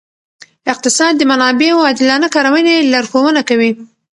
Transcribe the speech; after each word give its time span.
اقتصاد 0.71 1.13
د 1.17 1.21
منابعو 1.31 1.85
عادلانه 1.87 2.27
کارونې 2.35 2.75
لارښوونه 2.93 3.41
کوي. 3.49 3.71